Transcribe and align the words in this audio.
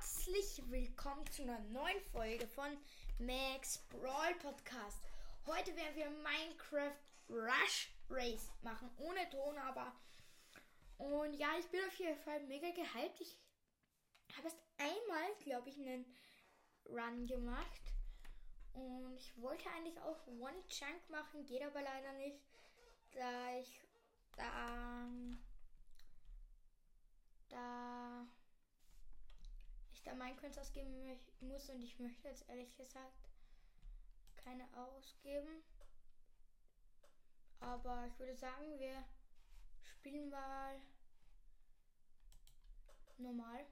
herzlich 0.00 0.62
willkommen 0.70 1.30
zu 1.30 1.42
einer 1.42 1.58
neuen 1.58 2.00
Folge 2.10 2.46
von 2.46 2.74
Max 3.18 3.86
Brawl 3.90 4.34
Podcast. 4.40 4.98
Heute 5.44 5.76
werden 5.76 5.94
wir 5.94 6.08
Minecraft 6.08 6.96
Rush 7.28 7.90
Race 8.08 8.50
machen, 8.62 8.90
ohne 8.96 9.28
Ton, 9.28 9.58
aber. 9.58 9.92
Und 10.96 11.34
ja, 11.34 11.48
ich 11.58 11.66
bin 11.66 11.80
auf 11.86 11.94
jeden 11.96 12.16
Fall 12.16 12.40
mega 12.46 12.70
gehypt. 12.70 13.20
Ich 13.20 13.38
habe 14.38 14.46
erst 14.48 14.56
einmal, 14.78 15.34
glaube 15.40 15.68
ich, 15.68 15.76
einen 15.76 16.06
Run 16.86 17.26
gemacht. 17.26 17.92
Und 18.72 19.18
ich 19.18 19.36
wollte 19.36 19.68
eigentlich 19.68 20.00
auch 20.00 20.26
One 20.28 20.66
Chunk 20.68 21.10
machen, 21.10 21.44
geht 21.44 21.62
aber 21.62 21.82
leider 21.82 22.14
nicht, 22.14 22.40
da 23.12 23.58
ich 23.58 23.82
da 24.34 25.06
da 27.50 28.26
ich 30.00 30.04
da 30.04 30.14
Coins 30.36 30.56
ausgeben 30.56 31.18
muss 31.40 31.68
und 31.68 31.82
ich 31.82 31.98
möchte 31.98 32.28
jetzt 32.28 32.48
ehrlich 32.48 32.74
gesagt 32.76 33.28
keine 34.36 34.66
ausgeben. 34.74 35.62
Aber 37.60 38.06
ich 38.06 38.18
würde 38.18 38.34
sagen, 38.34 38.78
wir 38.78 39.04
spielen 39.82 40.30
mal 40.30 40.80
normal. 43.18 43.66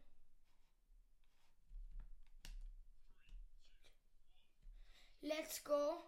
Let's 5.23 5.65
go. 5.65 6.05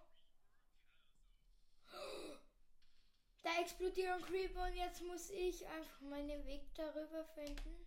Da 3.43 3.59
explodieren 3.63 4.21
Creeper 4.23 4.65
und 4.66 4.75
jetzt 4.75 5.01
muss 5.02 5.30
ich 5.30 5.66
einfach 5.66 6.01
meinen 6.02 6.45
Weg 6.45 6.75
darüber 6.75 7.25
finden. 7.25 7.87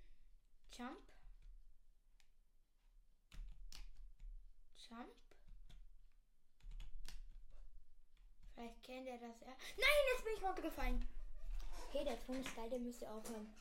Jump. 0.71 1.12
Vielleicht 8.93 8.93
kennt 8.93 9.07
er 9.07 9.17
das 9.27 9.41
ja. 9.41 9.47
Nein, 9.77 10.05
jetzt 10.13 10.23
bin 10.23 10.33
ich 10.35 10.43
runtergefallen. 10.43 11.07
Okay, 11.87 12.03
der 12.03 12.23
Ton 12.25 12.39
ist 12.39 12.55
geil, 12.55 12.69
der 12.69 12.77
müsste 12.79 13.09
aufhören. 13.09 13.51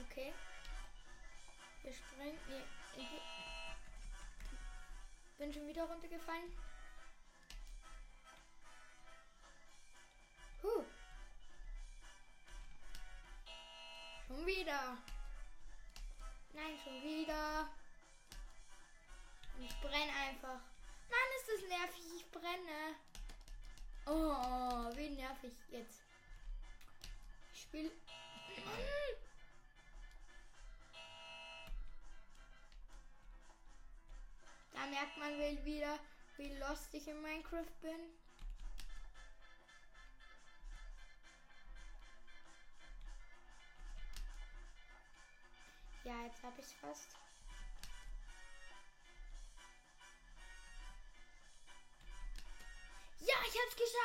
Okay. 0.00 0.32
Wir 1.82 1.92
springen. 1.92 2.38
Nee, 2.48 2.62
ich 2.96 3.08
bin 5.38 5.52
schon 5.52 5.66
wieder 5.66 5.84
runtergefallen. 5.84 6.50
Huh. 10.62 10.84
Schon 14.26 14.46
wieder. 14.46 14.96
Nein, 16.54 16.78
schon 16.82 17.02
wieder. 17.02 17.68
Wie 25.44 25.48
nervig 25.48 25.68
jetzt. 25.70 26.02
Ich 27.52 27.60
spiele. 27.60 27.90
Da 34.72 34.86
merkt 34.86 35.18
man 35.18 35.38
wieder, 35.64 35.98
wie 36.38 36.56
lost 36.56 36.94
ich 36.94 37.06
in 37.08 37.20
Minecraft 37.20 37.80
bin. 37.82 38.00
Ja, 46.04 46.24
jetzt 46.24 46.42
habe 46.42 46.60
ich 46.60 46.76
fast. 46.76 47.16
Ja, 53.20 53.34
ich 53.46 53.60
hab's 53.60 53.76
geschafft. 53.76 54.03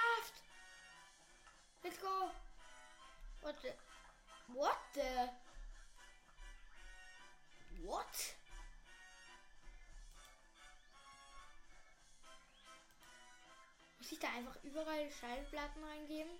What 3.49 3.63
the? 3.63 3.71
What 4.53 4.77
the? 4.93 5.29
What? 7.83 8.35
Muss 13.97 14.11
ich 14.11 14.19
da 14.19 14.27
einfach 14.27 14.55
überall 14.63 15.09
Schallplatten 15.09 15.83
reingeben? 15.83 16.31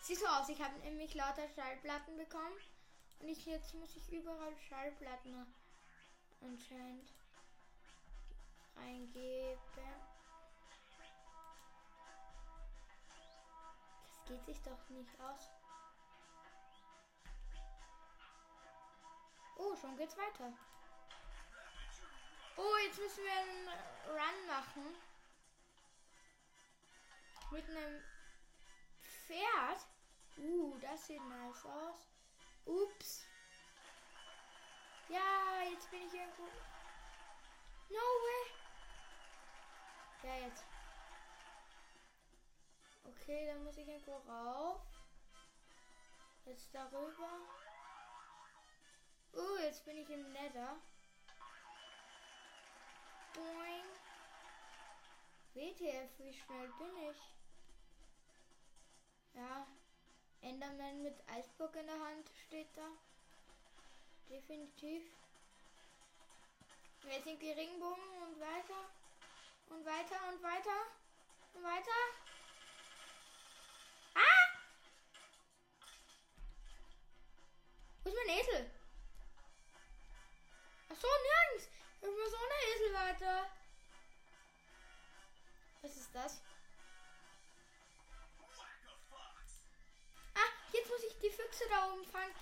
Sieht 0.00 0.18
so 0.18 0.26
aus, 0.28 0.48
ich 0.48 0.62
habe 0.62 0.78
nämlich 0.78 1.14
lauter 1.14 1.46
Schallplatten 1.54 2.16
bekommen. 2.16 2.56
Und 3.18 3.28
ich, 3.28 3.44
jetzt 3.44 3.74
muss 3.74 3.94
ich 3.94 4.10
überall 4.10 4.56
Schallplatten 4.66 5.54
anscheinend 6.40 7.12
reingeben. 8.76 9.60
Das 14.14 14.24
geht 14.24 14.46
sich 14.46 14.62
doch 14.62 14.88
nicht 14.88 15.20
aus. 15.20 15.57
Schon 19.80 19.96
geht's 19.96 20.16
weiter. 20.16 20.52
Oh, 22.56 22.76
jetzt 22.84 22.98
müssen 22.98 23.24
wir 23.24 23.32
einen 23.32 23.68
Run 24.08 24.46
machen. 24.46 24.96
Mit 27.50 27.64
einem 27.70 28.02
Pferd. 29.00 29.86
Uh, 30.36 30.78
das 30.78 31.06
sieht 31.06 31.22
nice 31.28 31.64
aus. 31.64 32.08
Ups. 32.64 33.24
Ja, 35.08 35.62
jetzt 35.70 35.90
bin 35.90 36.02
ich 36.06 36.14
irgendwo. 36.14 36.44
No 37.90 37.98
way. 37.98 38.52
Ja, 40.24 40.46
jetzt. 40.46 40.64
Okay, 43.04 43.46
dann 43.46 43.64
muss 43.64 43.76
ich 43.76 43.88
irgendwo 43.88 44.16
rauf. 44.30 44.97
Jetzt 49.68 49.84
bin 49.84 49.98
ich 49.98 50.08
im 50.08 50.32
Nether. 50.32 50.78
Boing. 53.34 53.84
WTF, 55.52 56.08
wie 56.16 56.32
schnell 56.32 56.68
bin 56.78 57.10
ich? 57.10 57.18
Ja, 59.34 59.66
Enderman 60.40 61.02
mit 61.02 61.16
Eisbock 61.28 61.76
in 61.76 61.86
der 61.86 62.00
Hand 62.00 62.30
steht 62.46 62.68
da. 62.76 62.88
Definitiv. 64.30 65.02
Jetzt 67.04 67.24
sind 67.24 67.42
die 67.42 67.52
Ringbogen 67.52 68.22
und 68.26 68.40
weiter. 68.40 68.97
Weiter. 83.08 83.46
Was 85.82 85.96
ist 85.96 86.14
das? 86.14 86.40
Jetzt 90.72 90.90
muss 90.90 91.02
ich 91.02 91.18
die 91.18 91.30
Füchse 91.30 91.64
da 91.70 91.92
oben 91.92 92.04
fangen. 92.04 92.34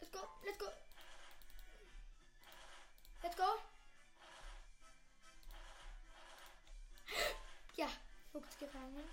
Let's 0.00 0.12
go, 0.12 0.18
let's 0.44 0.58
go. 0.58 0.66
Let's 3.22 3.36
go. 3.36 3.44
Ja, 7.76 7.88
Fuchs 8.32 8.58
gefangen. 8.58 9.08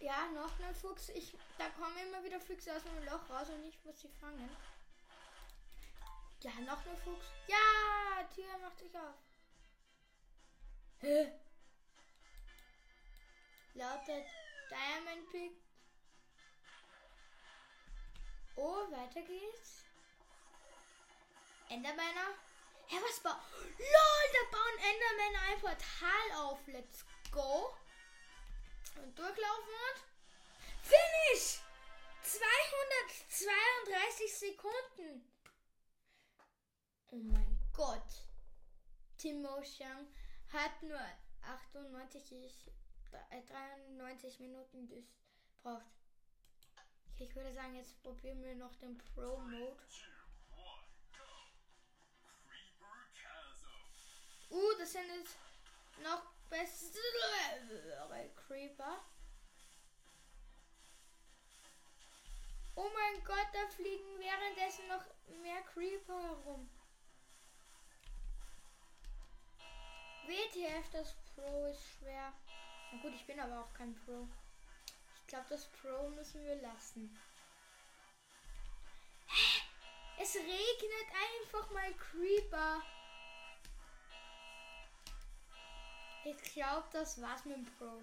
Ja, 0.00 0.26
noch 0.34 0.58
ein 0.60 0.74
Fuchs. 0.74 1.08
Ich, 1.10 1.36
da 1.58 1.68
kommen 1.70 1.96
immer 1.98 2.22
wieder 2.24 2.40
Füchse 2.40 2.74
aus 2.74 2.82
dem 2.82 3.04
Loch 3.04 3.30
raus 3.30 3.48
und 3.50 3.64
ich 3.64 3.82
muss 3.84 4.00
sie 4.00 4.08
fangen. 4.08 4.50
Ja, 6.40 6.52
noch 6.60 6.86
ein 6.86 6.96
Fuchs. 6.98 7.26
Ja, 7.46 8.24
Tür 8.34 8.58
macht 8.58 8.78
sich 8.78 8.94
auf. 8.94 9.14
Hä? 11.00 11.32
Lautet 13.74 14.26
Diamond 14.70 15.30
Pick 15.30 15.66
Oh, 18.56 18.90
weiter 18.90 19.20
geht's. 19.20 19.84
Endermänner. 21.68 22.34
Hä, 22.86 22.96
was 23.02 23.20
baut. 23.20 23.36
LOL, 23.78 24.32
da 24.32 24.42
bauen 24.50 24.78
Endermänner 24.78 25.42
ein 25.48 25.60
Portal 25.60 26.32
auf. 26.36 26.66
Let's 26.66 27.04
go. 27.30 27.76
Und 28.96 29.18
durchlaufen 29.18 29.74
und. 29.88 30.00
Finish! 30.82 31.60
232 32.22 34.34
Sekunden. 34.34 35.35
Oh 37.16 37.22
mein 37.32 37.58
Gott. 37.72 38.26
Timo 39.16 39.62
Shang 39.62 40.06
hat 40.52 40.82
nur 40.82 41.00
98, 41.40 42.70
93 43.48 44.40
Minuten 44.40 44.86
braucht. 45.62 45.86
Okay, 47.14 47.24
ich 47.24 47.34
würde 47.34 47.54
sagen, 47.54 47.74
jetzt 47.74 48.02
probieren 48.02 48.42
wir 48.42 48.54
noch 48.56 48.74
den 48.76 48.98
Pro-Mode. 48.98 49.78
Uh, 54.50 54.72
das 54.78 54.92
sind 54.92 55.08
jetzt 55.18 55.36
noch 56.02 56.22
bessere 56.50 57.00
Creeper. 58.46 58.98
Oh 62.74 62.90
mein 62.92 63.24
Gott, 63.24 63.48
da 63.54 63.66
fliegen 63.74 64.18
währenddessen 64.18 64.86
noch 64.88 65.06
mehr 65.40 65.62
Creeper 65.62 66.22
herum. 66.22 66.68
WTF, 70.56 70.90
das 70.90 71.14
Pro 71.34 71.66
ist 71.66 71.82
schwer. 71.98 72.32
Na 72.90 72.98
gut, 73.02 73.12
ich 73.14 73.26
bin 73.26 73.38
aber 73.38 73.60
auch 73.60 73.74
kein 73.74 73.94
Pro. 73.94 74.26
Ich 75.20 75.26
glaube, 75.26 75.46
das 75.50 75.66
Pro 75.66 76.08
müssen 76.10 76.44
wir 76.44 76.56
lassen. 76.56 77.18
Es 80.18 80.34
regnet 80.34 81.08
einfach 81.50 81.70
mal 81.70 81.92
Creeper. 81.94 82.82
Ich 86.24 86.54
glaube, 86.54 86.88
das 86.92 87.20
war's 87.20 87.44
mit 87.44 87.56
dem 87.56 87.66
Pro. 87.76 88.00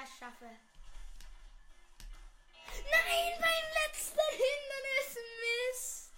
Das 0.00 0.18
schaffe. 0.18 0.50
Nein, 2.66 3.40
mein 3.40 3.64
letzter 3.84 4.28
Hindernis. 4.30 5.18
Mist. 5.40 6.12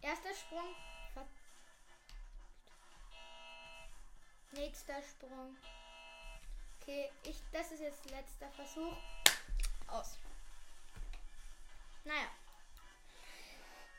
Erster 0.00 0.34
Sprung. 0.34 0.74
Nächster 4.52 5.02
Sprung. 5.02 5.56
Okay, 6.80 7.10
ich, 7.24 7.42
das 7.52 7.72
ist 7.72 7.80
jetzt 7.80 8.08
letzter 8.10 8.50
Versuch. 8.52 8.96
Aus. 9.88 10.18
Naja. 12.04 12.30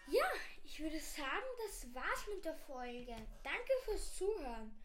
Ja, 0.07 0.25
ich 0.63 0.79
würde 0.79 0.99
sagen, 0.99 1.45
das 1.65 1.93
war's 1.93 2.27
mit 2.27 2.45
der 2.45 2.55
Folge. 2.55 3.15
Danke 3.43 3.73
fürs 3.83 4.15
Zuhören. 4.15 4.84